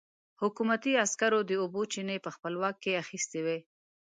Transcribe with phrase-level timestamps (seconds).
[0.41, 3.59] حکومتي عسکرو د اوبو چينې په خپل واک کې اخيستې وې.